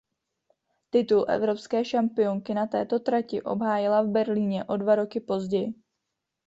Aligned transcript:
Titul 0.89 1.25
evropské 1.29 1.85
šampionky 1.85 2.53
na 2.53 2.67
této 2.67 2.99
trati 2.99 3.41
obhájila 3.41 4.01
v 4.01 4.07
Berlíně 4.07 4.63
o 4.63 4.77
dva 4.77 4.95
roky 4.95 5.19
později. 5.19 5.73